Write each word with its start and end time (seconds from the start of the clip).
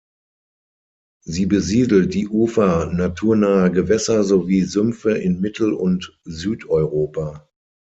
Sie 1.25 1.45
besiedelt 1.45 2.15
die 2.15 2.27
Ufer 2.27 2.87
naturnaher 2.91 3.69
Gewässer 3.69 4.23
sowie 4.23 4.63
Sümpfe 4.63 5.11
in 5.15 5.39
Mittel- 5.41 5.73
und 5.75 6.17
Südeuropa. 6.23 7.47